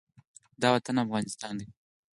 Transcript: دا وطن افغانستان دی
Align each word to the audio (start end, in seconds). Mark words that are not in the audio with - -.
دا 0.61 0.67
وطن 0.73 0.95
افغانستان 1.05 1.53
دی 1.59 1.67